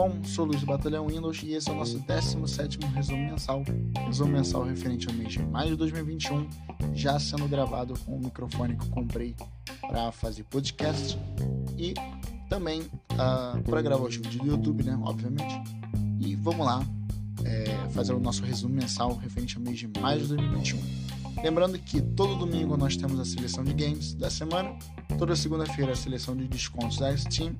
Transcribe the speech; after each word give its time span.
bom? 0.00 0.24
Sou 0.24 0.46
Luiz 0.46 0.60
do 0.60 0.66
Batalhão 0.66 1.08
Windows 1.08 1.42
e 1.42 1.52
esse 1.52 1.68
é 1.68 1.72
o 1.72 1.76
nosso 1.76 1.98
17 1.98 2.78
resumo 2.94 3.22
mensal. 3.30 3.62
Resumo 4.06 4.32
mensal 4.32 4.64
referente 4.64 5.06
ao 5.06 5.12
mês 5.12 5.30
de 5.30 5.42
maio 5.42 5.72
de 5.72 5.76
2021, 5.76 6.48
já 6.94 7.18
sendo 7.18 7.46
gravado 7.46 7.92
com 8.06 8.16
o 8.16 8.18
microfone 8.18 8.76
que 8.76 8.84
eu 8.84 8.88
comprei 8.88 9.36
para 9.82 10.10
fazer 10.10 10.44
podcast 10.44 11.18
e 11.76 11.92
também 12.48 12.80
uh, 12.80 13.62
para 13.62 13.82
gravar 13.82 14.04
os 14.04 14.16
vídeos 14.16 14.36
do 14.36 14.46
YouTube, 14.46 14.84
né? 14.84 14.98
Obviamente. 15.02 15.60
E 16.18 16.34
vamos 16.34 16.64
lá 16.64 16.82
é, 17.44 17.90
fazer 17.90 18.14
o 18.14 18.20
nosso 18.20 18.42
resumo 18.42 18.74
mensal 18.74 19.14
referente 19.16 19.58
ao 19.58 19.62
mês 19.62 19.78
de 19.78 19.86
maio 20.00 20.22
de 20.22 20.28
2021. 20.28 20.80
Lembrando 21.42 21.78
que 21.78 22.00
todo 22.00 22.36
domingo 22.36 22.74
nós 22.74 22.96
temos 22.96 23.20
a 23.20 23.24
seleção 23.26 23.62
de 23.64 23.74
games 23.74 24.14
da 24.14 24.30
semana, 24.30 24.74
toda 25.18 25.36
segunda-feira 25.36 25.92
a 25.92 25.96
seleção 25.96 26.34
de 26.34 26.48
descontos 26.48 26.96
da 26.96 27.14
Steam, 27.14 27.54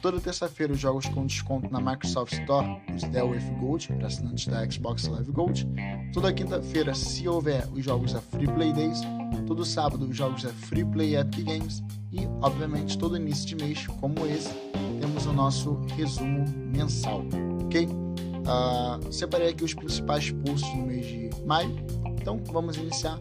toda 0.00 0.20
terça-feira 0.20 0.72
os 0.72 0.78
jogos 0.78 1.06
com 1.08 1.26
desconto 1.26 1.70
na 1.70 1.80
Microsoft 1.80 2.32
Store, 2.32 2.80
os 2.94 3.02
Dell 3.04 3.30
with 3.30 3.44
Gold, 3.60 3.88
para 3.88 4.06
assinantes 4.06 4.46
da 4.46 4.70
Xbox 4.70 5.06
Live 5.06 5.32
Gold, 5.32 5.66
toda 6.12 6.32
quinta-feira, 6.32 6.94
se 6.94 7.28
houver, 7.28 7.66
os 7.72 7.84
jogos 7.84 8.12
da 8.12 8.20
Free 8.20 8.46
Play 8.46 8.72
Days, 8.72 9.00
todo 9.46 9.64
sábado 9.64 10.06
os 10.06 10.16
jogos 10.16 10.42
da 10.42 10.50
Free 10.50 10.84
Play 10.84 11.16
Epic 11.16 11.44
Games 11.44 11.82
e, 12.12 12.26
obviamente, 12.42 12.96
todo 12.98 13.16
início 13.16 13.46
de 13.46 13.56
mês, 13.56 13.86
como 13.86 14.26
esse, 14.26 14.50
temos 15.00 15.26
o 15.26 15.32
nosso 15.32 15.80
resumo 15.96 16.44
mensal, 16.48 17.22
ok? 17.64 17.86
Uh, 17.86 19.12
separei 19.12 19.48
aqui 19.48 19.64
os 19.64 19.74
principais 19.74 20.30
posts 20.30 20.74
no 20.76 20.86
mês 20.86 21.06
de 21.06 21.30
maio 21.46 21.74
então 22.24 22.40
vamos 22.50 22.78
iniciar. 22.78 23.20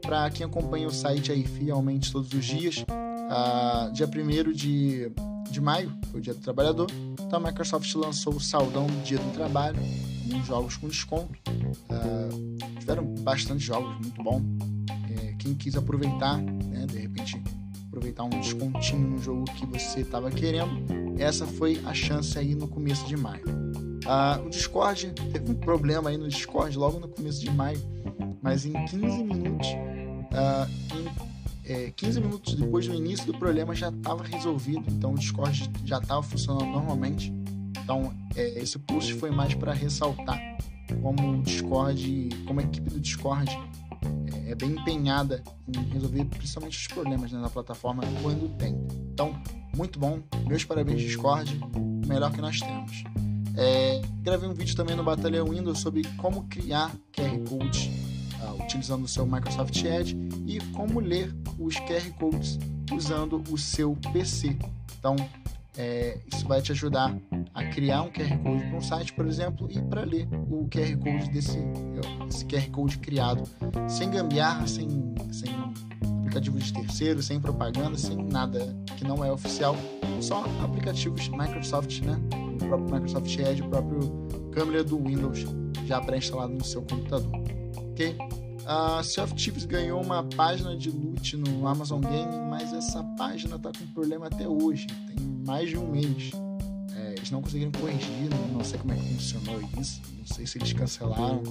Para 0.00 0.30
quem 0.30 0.46
acompanha 0.46 0.86
o 0.86 0.92
site 0.92 1.32
aí 1.32 1.44
fielmente 1.44 2.12
todos 2.12 2.32
os 2.32 2.44
dias, 2.44 2.84
uh, 2.88 3.92
dia 3.92 4.06
1 4.06 4.52
de, 4.52 5.10
de 5.52 5.60
maio, 5.60 5.92
foi 6.10 6.20
o 6.20 6.22
dia 6.22 6.34
do 6.34 6.40
trabalhador, 6.40 6.90
então 7.14 7.38
a 7.38 7.40
Microsoft 7.40 7.92
lançou 7.94 8.34
o 8.34 8.40
saldão 8.40 8.86
do 8.86 9.02
dia 9.02 9.18
do 9.18 9.32
trabalho, 9.32 9.78
com 10.30 10.42
jogos 10.44 10.76
com 10.76 10.88
desconto. 10.88 11.32
Uh, 11.48 12.78
tiveram 12.78 13.04
bastante 13.20 13.64
jogos, 13.64 13.94
muito 14.00 14.22
bom. 14.22 14.42
É, 15.10 15.32
quem 15.38 15.54
quis 15.54 15.76
aproveitar, 15.76 16.38
né, 16.38 16.86
de 16.86 16.98
repente 16.98 17.42
aproveitar 17.86 18.24
um 18.24 18.30
descontinho 18.30 19.08
no 19.08 19.18
jogo 19.18 19.44
que 19.44 19.66
você 19.66 20.00
estava 20.00 20.30
querendo, 20.30 20.84
essa 21.18 21.46
foi 21.46 21.80
a 21.84 21.94
chance 21.94 22.38
aí 22.38 22.54
no 22.54 22.68
começo 22.68 23.06
de 23.06 23.16
maio. 23.16 23.44
Uh, 23.44 24.46
o 24.46 24.50
Discord 24.50 25.12
teve 25.32 25.50
um 25.50 25.54
problema 25.54 26.10
aí 26.10 26.16
no 26.16 26.28
Discord 26.28 26.76
logo 26.78 26.98
no 26.98 27.08
começo 27.08 27.40
de 27.40 27.50
maio 27.50 27.80
mas 28.42 28.64
em 28.64 28.72
15 28.72 29.24
minutos, 29.24 29.68
é, 31.68 31.92
15 31.94 32.20
minutos 32.20 32.54
depois 32.54 32.86
do 32.88 32.94
início 32.94 33.26
do 33.26 33.38
problema 33.38 33.74
já 33.74 33.90
estava 33.90 34.24
resolvido, 34.24 34.84
então 34.88 35.12
o 35.12 35.18
Discord 35.18 35.70
já 35.84 35.98
estava 35.98 36.22
funcionando 36.22 36.66
normalmente. 36.66 37.32
Então 37.82 38.12
é, 38.34 38.58
esse 38.60 38.78
post 38.78 39.14
foi 39.14 39.30
mais 39.30 39.54
para 39.54 39.72
ressaltar 39.72 40.40
como 41.02 41.32
o 41.32 41.42
Discord, 41.42 42.30
como 42.46 42.60
a 42.60 42.62
equipe 42.62 42.88
do 42.90 42.98
Discord 42.98 43.50
é, 44.32 44.52
é 44.52 44.54
bem 44.54 44.70
empenhada 44.70 45.42
em 45.68 45.92
resolver 45.92 46.24
principalmente 46.24 46.78
os 46.78 46.86
problemas 46.86 47.30
né, 47.30 47.38
na 47.38 47.50
plataforma 47.50 48.02
quando 48.22 48.48
tem. 48.56 48.74
Então, 49.12 49.38
muito 49.76 49.98
bom, 49.98 50.20
meus 50.46 50.64
parabéns 50.64 51.02
Discord, 51.02 51.60
melhor 52.06 52.32
que 52.32 52.40
nós 52.40 52.60
temos. 52.60 53.04
É, 53.56 54.00
gravei 54.22 54.48
um 54.48 54.54
vídeo 54.54 54.74
também 54.74 54.96
no 54.96 55.04
Batalhão 55.04 55.48
Windows 55.48 55.80
sobre 55.80 56.02
como 56.16 56.44
criar 56.44 56.94
QR 57.12 57.38
Codes 57.48 57.90
uh, 58.40 58.62
utilizando 58.62 59.04
o 59.04 59.08
seu 59.08 59.26
Microsoft 59.26 59.82
Edge 59.82 60.16
e 60.46 60.60
como 60.72 61.00
ler 61.00 61.34
os 61.58 61.74
QR 61.76 62.10
Codes 62.18 62.58
usando 62.92 63.42
o 63.50 63.58
seu 63.58 63.96
PC. 64.12 64.56
Então, 64.98 65.16
é, 65.76 66.18
isso 66.32 66.46
vai 66.46 66.60
te 66.60 66.72
ajudar 66.72 67.16
a 67.54 67.64
criar 67.66 68.02
um 68.02 68.10
QR 68.10 68.36
Code 68.42 68.64
para 68.64 68.76
um 68.76 68.80
site, 68.80 69.12
por 69.12 69.26
exemplo, 69.26 69.68
e 69.70 69.80
para 69.80 70.04
ler 70.04 70.28
o 70.50 70.68
QR 70.68 70.96
Code 70.98 71.30
desse 71.30 71.58
esse 72.28 72.44
QR 72.44 72.68
Code 72.70 72.98
criado 72.98 73.44
sem 73.88 74.10
gambiarra, 74.10 74.66
sem, 74.66 74.88
sem 75.32 75.50
aplicativo 76.18 76.58
de 76.58 76.72
terceiro, 76.72 77.22
sem 77.22 77.40
propaganda, 77.40 77.96
sem 77.96 78.16
nada 78.16 78.74
que 78.96 79.04
não 79.04 79.24
é 79.24 79.30
oficial, 79.30 79.76
só 80.20 80.44
aplicativos 80.62 81.28
Microsoft, 81.28 82.00
né? 82.00 82.18
O 82.54 82.66
próprio 82.66 82.94
Microsoft 82.94 83.38
Edge, 83.38 83.62
o 83.62 83.68
próprio 83.68 84.00
câmera 84.52 84.82
do 84.82 84.98
Windows 84.98 85.46
já 85.86 86.00
pré-instalado 86.00 86.52
no 86.52 86.64
seu 86.64 86.82
computador 86.82 87.48
ok? 87.98 88.16
A 88.68 89.02
Sea 89.02 89.24
of 89.24 89.34
Thieves 89.34 89.64
ganhou 89.64 89.98
uma 90.02 90.22
página 90.22 90.76
de 90.76 90.90
loot 90.90 91.38
no 91.38 91.66
Amazon 91.66 92.02
Game, 92.02 92.36
mas 92.50 92.70
essa 92.74 93.02
página 93.16 93.58
tá 93.58 93.72
com 93.72 93.86
problema 93.94 94.26
até 94.26 94.46
hoje, 94.46 94.86
tem 95.06 95.16
mais 95.46 95.70
de 95.70 95.78
um 95.78 95.90
mês. 95.90 96.32
É, 96.94 97.14
eles 97.14 97.30
não 97.30 97.40
conseguiram 97.40 97.72
corrigir, 97.72 98.28
não, 98.28 98.58
não 98.58 98.62
sei 98.62 98.78
como 98.78 98.92
é 98.92 98.96
que 98.96 99.14
funcionou 99.14 99.58
isso, 99.80 100.02
não 100.18 100.26
sei 100.26 100.46
se 100.46 100.58
eles 100.58 100.74
cancelaram, 100.74 101.42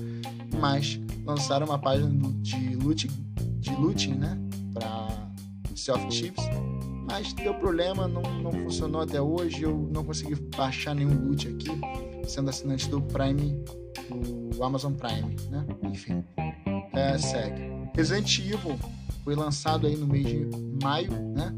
mas 0.62 1.00
lançaram 1.26 1.66
uma 1.66 1.80
página 1.80 2.08
de 2.44 2.76
loot, 2.76 3.08
de 3.08 3.72
looting, 3.72 4.14
né, 4.14 4.38
para 4.76 5.08
Sea 5.76 5.96
of 5.96 6.08
Thieves, 6.10 6.46
mas 7.10 7.34
deu 7.34 7.56
problema, 7.56 8.08
não, 8.08 8.22
não 8.22 8.52
funcionou 8.52 9.02
até 9.02 9.20
hoje, 9.20 9.64
eu 9.64 9.90
não 9.92 10.04
consegui 10.04 10.36
baixar 10.56 10.94
nenhum 10.94 11.30
loot 11.30 11.48
aqui, 11.48 11.72
sendo 12.28 12.52
assinante 12.52 12.88
do 12.90 13.02
Prime, 13.02 13.60
do 14.54 14.64
Amazon 14.64 14.94
Prime, 14.94 15.36
né? 15.50 15.66
Enfim, 15.84 16.24
é, 16.98 17.18
segue. 17.18 17.62
Resident 17.96 18.40
Evil 18.40 18.78
foi 19.24 19.36
lançado 19.36 19.88
aí 19.88 19.96
no 19.96 20.08
mês 20.08 20.26
de 20.26 20.48
maio, 20.82 21.12
né? 21.12 21.54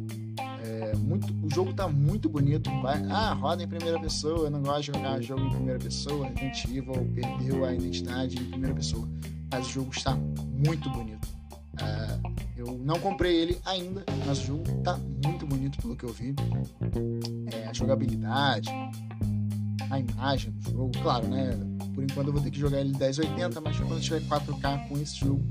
É, 0.64 0.96
muito, 0.96 1.34
o 1.46 1.54
jogo 1.54 1.74
tá 1.74 1.88
muito 1.88 2.30
bonito. 2.30 2.70
Vai, 2.82 3.04
ah, 3.10 3.34
roda 3.34 3.64
em 3.64 3.68
primeira 3.68 4.00
pessoa. 4.00 4.46
Eu 4.46 4.52
não 4.52 4.62
gosto 4.62 4.92
de 4.92 4.98
jogar 4.98 5.22
jogo 5.22 5.42
em 5.42 5.50
primeira 5.50 5.80
pessoa. 5.80 6.28
Resident 6.28 6.66
Evil 6.66 7.12
perdeu 7.14 7.66
a 7.66 7.74
identidade 7.74 8.38
em 8.38 8.46
primeira 8.46 8.76
pessoa. 8.76 9.08
Mas 9.52 9.68
o 9.68 9.70
jogo 9.70 9.92
está 9.92 10.16
muito 10.16 10.90
bonito. 10.90 11.28
É, 11.82 12.20
eu 12.58 12.78
não 12.84 13.00
comprei 13.00 13.36
ele 13.38 13.58
ainda, 13.66 14.04
mas 14.26 14.40
o 14.40 14.46
jogo 14.46 14.64
tá 14.84 15.00
muito 15.26 15.48
bonito 15.48 15.82
pelo 15.82 15.96
que 15.96 16.04
eu 16.04 16.14
vi. 16.14 16.36
É, 17.54 17.68
a 17.68 17.74
jogabilidade, 17.74 18.70
a 19.90 20.00
imagem 20.00 20.52
do 20.52 20.72
jogo, 20.72 20.92
claro, 21.02 21.28
né? 21.28 21.58
Por 21.94 22.04
enquanto 22.04 22.28
eu 22.28 22.34
vou 22.34 22.42
ter 22.42 22.52
que 22.52 22.60
jogar 22.60 22.80
ele 22.80 22.98
1080, 22.98 23.60
mas 23.62 23.78
quando 23.78 24.00
tiver 24.00 24.22
4K 24.22 24.88
com 24.88 24.98
esse 24.98 25.18
jogo, 25.18 25.44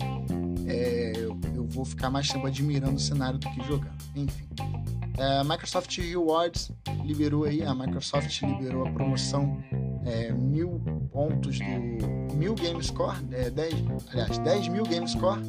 é, 0.66 1.12
eu, 1.16 1.38
eu, 1.54 1.66
vou 1.66 1.84
ficar 1.84 2.10
mais 2.10 2.28
tempo 2.28 2.46
admirando 2.46 2.96
o 2.96 3.00
cenário 3.00 3.38
do 3.38 3.50
que 3.50 3.62
jogando. 3.64 3.96
Enfim. 4.14 4.48
É, 5.16 5.42
Microsoft 5.42 5.98
Rewards 5.98 6.70
liberou 7.04 7.44
aí, 7.44 7.62
a 7.62 7.74
Microsoft 7.74 8.42
liberou 8.42 8.86
a 8.86 8.90
promoção 8.92 9.58
é, 10.04 10.32
mil 10.32 10.80
pontos 11.12 11.58
do 11.58 12.34
mil 12.36 12.54
Game 12.54 12.82
Score, 12.82 13.16
é, 13.32 13.50
10, 13.50 13.74
aliás, 14.12 14.38
10 14.38 14.68
mil 14.68 14.84
Game 14.84 15.08
Score, 15.08 15.40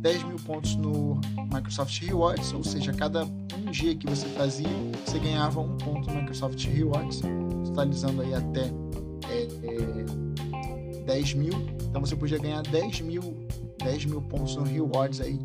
10 0.00 0.24
mil 0.24 0.36
pontos 0.36 0.76
no 0.76 1.20
Microsoft 1.52 2.00
Rewards, 2.00 2.52
ou 2.52 2.62
seja, 2.62 2.92
cada 2.92 3.24
um 3.24 3.70
dia 3.70 3.94
que 3.94 4.06
você 4.06 4.26
fazia, 4.28 4.68
você 5.04 5.18
ganhava 5.18 5.60
um 5.60 5.76
ponto 5.76 6.08
no 6.10 6.20
Microsoft 6.20 6.64
Rewards, 6.64 7.20
totalizando 7.64 8.22
aí 8.22 8.34
até 8.34 8.72
é, 9.28 9.48
é, 9.64 11.02
10 11.04 11.34
mil. 11.34 11.52
Então 11.88 12.00
você 12.00 12.14
podia 12.14 12.38
ganhar 12.38 12.62
10 12.62 13.00
mil, 13.00 13.48
10 13.78 14.06
mil 14.06 14.22
pontos 14.22 14.56
no 14.56 14.64
Rewards 14.64 15.20
aí, 15.20 15.38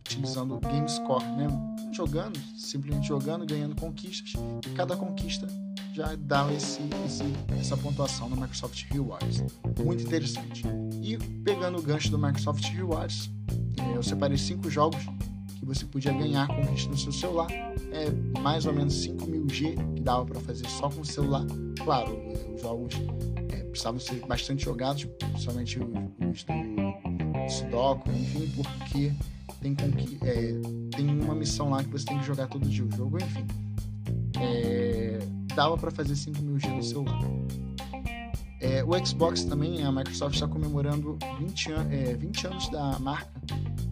utilizando 0.00 0.56
o 0.56 0.60
Game 0.60 0.88
Score, 0.88 1.24
né? 1.24 1.46
Jogando, 1.92 2.38
simplesmente 2.58 3.06
jogando, 3.06 3.46
ganhando 3.46 3.74
conquistas, 3.76 4.32
e 4.66 4.70
cada 4.70 4.96
conquista 4.96 5.46
já 5.94 6.16
dá 6.16 6.52
esse, 6.52 6.80
esse, 7.06 7.22
essa 7.56 7.76
pontuação 7.76 8.28
no 8.28 8.34
Microsoft 8.34 8.84
Rewards. 8.90 9.44
Muito 9.84 10.02
interessante. 10.02 10.64
E 11.00 11.16
pegando 11.44 11.78
o 11.78 11.82
gancho 11.82 12.10
do 12.10 12.18
Microsoft 12.18 12.64
Rewards, 12.70 13.30
é, 13.80 13.96
eu 13.96 14.02
separei 14.02 14.36
cinco 14.36 14.68
jogos 14.68 15.00
que 15.56 15.64
você 15.64 15.86
podia 15.86 16.12
ganhar 16.12 16.48
conquista 16.48 16.90
no 16.90 16.98
seu 16.98 17.12
celular. 17.12 17.46
É 17.92 18.10
mais 18.40 18.66
ou 18.66 18.72
menos 18.72 18.92
5 19.02 19.24
mil 19.24 19.48
G 19.48 19.76
que 19.94 20.00
dava 20.00 20.26
para 20.26 20.40
fazer 20.40 20.68
só 20.68 20.90
com 20.90 21.02
o 21.02 21.04
celular. 21.04 21.46
Claro, 21.84 22.18
os 22.52 22.60
jogos 22.60 22.94
é, 23.52 23.62
precisavam 23.62 24.00
ser 24.00 24.26
bastante 24.26 24.64
jogados, 24.64 25.04
principalmente 25.04 25.78
os, 25.78 26.42
do 26.44 27.48
Sudoku, 27.48 28.10
enfim, 28.10 28.52
porque 28.56 29.12
tem, 29.60 29.76
é, 30.22 30.96
tem 30.96 31.08
uma 31.22 31.36
missão 31.36 31.70
lá 31.70 31.84
que 31.84 31.90
você 31.90 32.04
tem 32.04 32.18
que 32.18 32.26
jogar 32.26 32.48
todo 32.48 32.68
dia 32.68 32.84
o 32.84 32.96
jogo, 32.96 33.16
enfim. 33.18 33.46
É, 34.40 35.03
dava 35.54 35.76
para 35.76 35.90
fazer 35.90 36.16
5 36.16 36.42
mil 36.42 36.58
G 36.58 36.68
no 36.68 36.82
celular. 36.82 37.20
É, 38.60 38.82
o 38.82 39.06
Xbox 39.06 39.44
também, 39.44 39.82
a 39.84 39.92
Microsoft 39.92 40.34
está 40.34 40.48
comemorando 40.48 41.18
20, 41.38 41.72
an 41.72 41.86
é, 41.90 42.14
20 42.14 42.46
anos 42.46 42.68
da 42.70 42.98
marca, 42.98 43.30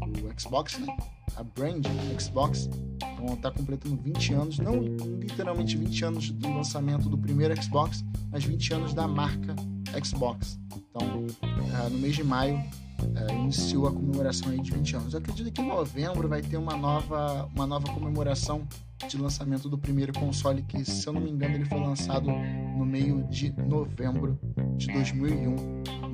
o 0.01 0.41
Xbox, 0.41 0.79
né? 0.79 0.97
A 1.37 1.43
brand 1.43 1.85
Xbox. 2.19 2.69
Então 2.97 3.35
está 3.35 3.51
completando 3.51 3.97
20 4.03 4.35
anos, 4.35 4.59
não 4.59 4.83
literalmente 5.21 5.77
20 5.77 6.05
anos 6.05 6.31
do 6.31 6.49
lançamento 6.55 7.09
do 7.09 7.19
primeiro 7.19 7.61
Xbox, 7.63 8.05
mas 8.31 8.45
20 8.45 8.75
anos 8.75 8.95
da 8.95 9.07
marca 9.07 9.55
Xbox. 10.03 10.59
Então, 10.75 11.27
uh, 11.27 11.91
no 11.91 11.99
mês 11.99 12.17
de 12.17 12.25
maio, 12.25 12.57
uh, 12.57 13.33
iniciou 13.43 13.87
a 13.87 13.93
comemoração 13.93 14.51
aí 14.51 14.61
de 14.61 14.71
20 14.71 14.97
anos. 14.97 15.13
Eu 15.13 15.21
acredito 15.21 15.53
que 15.53 15.61
em 15.61 15.69
novembro 15.69 16.29
vai 16.29 16.41
ter 16.41 16.57
uma 16.57 16.77
nova, 16.77 17.49
uma 17.55 17.67
nova 17.67 17.93
comemoração 17.93 18.67
de 19.09 19.19
lançamento 19.19 19.69
do 19.69 19.79
primeiro 19.79 20.13
console, 20.13 20.63
que, 20.63 20.85
se 20.85 21.07
eu 21.07 21.13
não 21.13 21.21
me 21.21 21.31
engano, 21.31 21.55
ele 21.55 21.65
foi 21.65 21.81
lançado 21.81 22.31
no 22.31 22.85
meio 22.85 23.25
de 23.25 23.53
novembro 23.53 24.39
de 24.77 24.87
2001. 24.89 25.57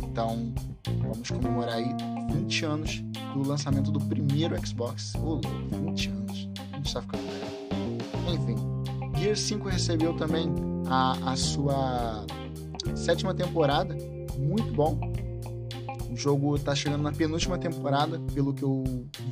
Então, 0.02 0.52
vamos 1.00 1.30
comemorar 1.30 1.74
aí 1.74 1.88
20 2.32 2.64
anos 2.64 3.04
do 3.34 3.46
lançamento 3.46 3.90
do 3.90 4.00
primeiro 4.00 4.54
Xbox. 4.66 5.12
Oh, 5.16 5.40
20 5.86 6.08
anos. 6.08 6.48
A 6.72 6.76
gente 6.76 6.94
tá 6.94 7.02
ficando 7.02 7.22
velho. 7.22 7.58
Enfim, 8.34 9.18
Gear 9.18 9.36
5 9.36 9.68
recebeu 9.68 10.14
também 10.14 10.48
a, 10.86 11.32
a 11.32 11.36
sua 11.36 12.24
sétima 12.94 13.34
temporada. 13.34 13.96
Muito 14.38 14.72
bom. 14.72 14.98
O 16.10 16.16
jogo 16.16 16.58
tá 16.58 16.74
chegando 16.74 17.02
na 17.02 17.12
penúltima 17.12 17.58
temporada, 17.58 18.18
pelo 18.32 18.54
que 18.54 18.62
eu 18.62 18.82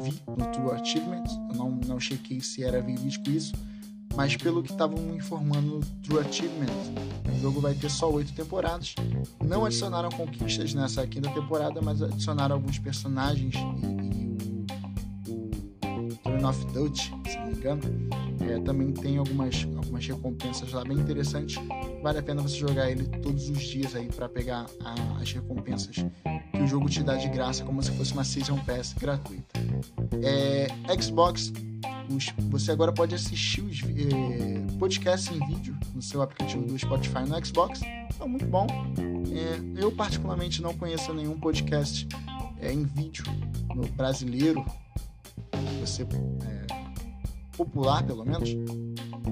vi 0.03 0.23
no 0.27 0.47
True 0.53 0.73
Achievements. 0.73 1.33
Eu 1.51 1.57
não, 1.57 1.71
não 1.87 2.01
chequei 2.01 2.41
se 2.41 2.63
era 2.63 2.81
verídico 2.81 3.31
isso, 3.31 3.55
mas 4.15 4.37
pelo 4.37 4.63
que 4.63 4.71
estavam 4.71 5.15
informando 5.15 5.79
no 5.79 5.81
True 6.03 6.21
Achievements, 6.21 6.93
o 7.35 7.41
jogo 7.41 7.61
vai 7.61 7.75
ter 7.75 7.91
só 7.91 8.11
oito 8.11 8.33
temporadas. 8.33 8.95
Não 9.45 9.65
adicionaram 9.65 10.11
conquistas 10.11 10.75
nessa 10.75 11.07
quinta 11.07 11.31
temporada, 11.31 11.81
mas 11.81 12.03
adicionaram 12.03 12.57
alguns 12.57 12.79
personagens 12.79 13.55
e, 13.55 13.59
e 13.59 14.67
o, 15.29 16.07
o 16.07 16.17
Turn 16.17 16.45
of 16.45 16.67
Dutch, 16.73 17.11
se 17.27 17.39
não 17.39 17.47
me 17.47 17.53
engano. 17.55 18.26
É, 18.49 18.61
também 18.61 18.93
tem 18.93 19.19
algumas, 19.19 19.67
algumas 19.77 20.07
recompensas 20.07 20.73
lá 20.73 20.85
bem 20.85 20.99
interessantes. 20.99 21.57
Vale 22.03 22.19
a 22.19 22.23
pena 22.23 22.43
você 22.43 22.57
jogar 22.57 22.91
ele 22.91 23.05
todos 23.21 23.49
os 23.49 23.61
dias 23.63 23.95
aí 23.95 24.07
para 24.07 24.29
pegar 24.29 24.67
a, 24.85 25.21
as 25.21 25.33
recompensas 25.33 25.97
que 25.97 26.63
o 26.63 26.67
jogo 26.67 26.89
te 26.89 27.03
dá 27.03 27.17
de 27.17 27.29
graça, 27.29 27.65
como 27.65 27.83
se 27.83 27.91
fosse 27.93 28.13
uma 28.13 28.25
Season 28.25 28.59
Pass 28.65 28.95
gratuita. 28.95 29.61
É, 30.23 30.69
Xbox, 31.01 31.53
os, 32.09 32.33
você 32.49 32.73
agora 32.73 32.93
pode 32.93 33.15
assistir 33.15 33.63
os 33.63 33.83
é, 33.83 34.79
podcasts 34.79 35.35
em 35.35 35.45
vídeo 35.47 35.77
no 35.95 36.01
seu 36.01 36.23
aplicativo 36.23 36.65
do 36.65 36.79
Spotify 36.79 37.29
no 37.29 37.45
Xbox. 37.45 37.81
É 37.83 38.25
muito 38.27 38.47
bom. 38.47 38.67
É, 39.33 39.83
eu, 39.83 39.91
particularmente, 39.93 40.63
não 40.63 40.75
conheço 40.75 41.13
nenhum 41.13 41.39
podcast 41.39 42.07
é, 42.61 42.73
em 42.73 42.85
vídeo 42.85 43.25
no 43.75 43.87
brasileiro. 43.89 44.65
Você 45.81 46.03
é, 46.03 46.76
popular, 47.57 48.05
pelo 48.05 48.25
menos. 48.25 48.51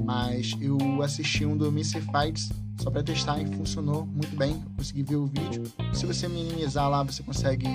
Mas 0.05 0.57
eu 0.61 1.03
assisti 1.03 1.47
um 1.47 1.57
do 1.57 1.71
Missy 1.71 2.01
Fights 2.01 2.51
só 2.81 2.91
para 2.91 3.03
testar 3.03 3.41
e 3.41 3.47
funcionou 3.57 4.07
muito 4.07 4.35
bem. 4.37 4.63
Eu 4.65 4.73
consegui 4.77 5.03
ver 5.03 5.17
o 5.17 5.27
vídeo. 5.27 5.65
Se 5.93 6.07
você 6.07 6.29
minimizar 6.29 6.89
lá, 6.89 7.03
você 7.03 7.23
consegue 7.23 7.67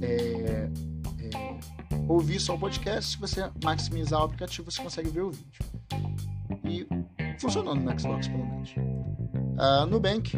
é, 0.00 0.70
é, 1.18 2.00
ouvir 2.08 2.40
só 2.40 2.54
o 2.54 2.58
podcast. 2.58 3.12
Se 3.12 3.18
você 3.18 3.50
maximizar 3.62 4.20
o 4.20 4.24
aplicativo, 4.24 4.70
você 4.70 4.82
consegue 4.82 5.10
ver 5.10 5.22
o 5.22 5.30
vídeo. 5.30 5.64
E 6.64 6.86
funcionou 7.38 7.74
no 7.74 8.00
Xbox, 8.00 8.28
pelo 8.28 8.46
menos. 8.46 8.70
Uh, 9.54 9.86
Nubank 9.86 10.36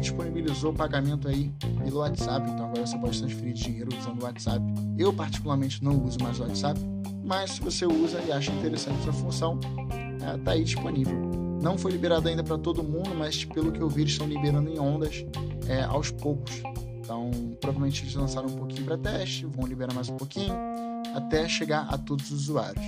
disponibilizou 0.00 0.72
pagamento 0.72 1.28
aí 1.28 1.52
pelo 1.84 1.98
WhatsApp, 1.98 2.50
então 2.50 2.66
agora 2.66 2.86
você 2.86 2.96
pode 2.96 3.18
transferir 3.18 3.52
dinheiro 3.52 3.90
usando 3.98 4.22
o 4.22 4.24
WhatsApp. 4.24 4.64
Eu, 4.98 5.12
particularmente, 5.12 5.82
não 5.84 6.02
uso 6.04 6.18
mais 6.22 6.40
o 6.40 6.44
WhatsApp, 6.44 6.80
mas 7.30 7.52
se 7.52 7.60
você 7.60 7.86
usa 7.86 8.20
e 8.26 8.32
acha 8.32 8.50
interessante 8.50 8.98
essa 9.02 9.12
função, 9.12 9.60
está 10.36 10.50
é, 10.50 10.54
aí 10.54 10.64
disponível. 10.64 11.16
Não 11.62 11.78
foi 11.78 11.92
liberado 11.92 12.28
ainda 12.28 12.42
para 12.42 12.58
todo 12.58 12.82
mundo, 12.82 13.10
mas 13.16 13.44
pelo 13.44 13.70
que 13.70 13.80
eu 13.80 13.88
vi, 13.88 14.00
eles 14.00 14.14
estão 14.14 14.26
liberando 14.26 14.68
em 14.68 14.80
ondas 14.80 15.24
é, 15.68 15.82
aos 15.82 16.10
poucos. 16.10 16.60
Então, 16.98 17.30
provavelmente 17.60 18.02
eles 18.02 18.16
lançaram 18.16 18.48
um 18.48 18.56
pouquinho 18.56 18.84
para 18.84 18.98
teste, 18.98 19.46
vão 19.46 19.64
liberar 19.64 19.94
mais 19.94 20.08
um 20.08 20.16
pouquinho, 20.16 20.52
até 21.14 21.48
chegar 21.48 21.86
a 21.88 21.96
todos 21.96 22.32
os 22.32 22.48
usuários. 22.48 22.84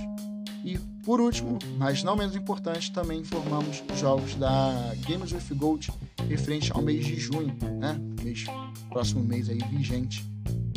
E 0.65 0.77
por 1.05 1.21
último, 1.21 1.57
mas 1.77 2.03
não 2.03 2.17
menos 2.17 2.35
importante, 2.35 2.91
também 2.91 3.21
informamos 3.21 3.81
os 3.89 3.97
jogos 3.97 4.35
da 4.35 4.93
Games 5.07 5.31
with 5.31 5.55
Gold 5.55 5.89
referente 6.27 6.69
ao 6.73 6.81
mês 6.81 7.05
de 7.05 7.17
junho, 7.17 7.55
né? 7.79 7.97
Mês, 8.21 8.43
próximo 8.89 9.23
mês 9.23 9.47
aí 9.47 9.59
vigente. 9.71 10.25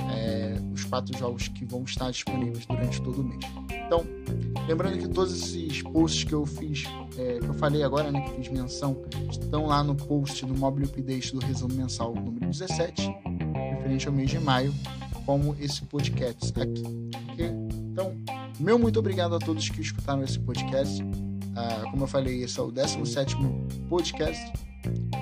É, 0.08 0.56
quatro 0.86 1.16
jogos 1.18 1.48
que 1.48 1.64
vão 1.64 1.82
estar 1.82 2.10
disponíveis 2.10 2.66
durante 2.66 3.00
todo 3.02 3.20
o 3.20 3.24
mês. 3.24 3.40
Então, 3.86 4.04
lembrando 4.66 4.98
que 4.98 5.08
todos 5.08 5.32
esses 5.32 5.82
posts 5.82 6.24
que 6.24 6.32
eu 6.32 6.44
fiz, 6.44 6.84
é, 7.16 7.38
que 7.38 7.46
eu 7.46 7.54
falei 7.54 7.82
agora, 7.82 8.10
né, 8.10 8.20
que 8.20 8.36
fiz 8.36 8.48
menção, 8.48 8.96
estão 9.30 9.66
lá 9.66 9.82
no 9.82 9.94
post 9.94 10.44
do 10.44 10.56
Mobile 10.56 10.86
Update 10.86 11.32
do 11.32 11.40
resumo 11.40 11.74
mensal 11.74 12.14
número 12.14 12.46
17, 12.46 13.14
referente 13.70 14.08
ao 14.08 14.12
mês 14.12 14.30
de 14.30 14.38
maio, 14.40 14.74
como 15.24 15.56
esse 15.60 15.82
podcast 15.82 16.52
aqui. 16.60 16.82
Okay? 17.32 17.50
Então, 17.92 18.16
meu 18.58 18.78
muito 18.78 18.98
obrigado 18.98 19.34
a 19.34 19.38
todos 19.38 19.68
que 19.68 19.80
escutaram 19.80 20.22
esse 20.22 20.38
podcast. 20.38 21.02
Ah, 21.54 21.84
como 21.90 22.04
eu 22.04 22.06
falei, 22.06 22.42
esse 22.42 22.58
é 22.58 22.62
o 22.62 22.70
17 22.70 23.36
podcast. 23.88 24.52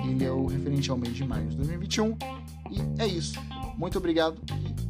Ele 0.03 0.25
é 0.25 0.31
o 0.31 0.45
referente 0.45 0.91
ao 0.91 0.97
mês 0.97 1.15
de 1.15 1.23
maio 1.23 1.47
de 1.47 1.55
2021. 1.55 2.17
E 2.71 3.01
é 3.01 3.07
isso. 3.07 3.39
Muito 3.77 3.97
obrigado 3.97 4.41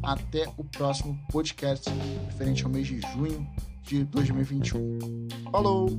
até 0.06 0.48
o 0.58 0.64
próximo 0.64 1.18
podcast 1.32 1.90
referente 2.28 2.64
ao 2.64 2.70
mês 2.70 2.88
de 2.88 3.02
junho 3.14 3.48
de 3.84 4.04
2021. 4.06 5.00
Falou! 5.52 5.90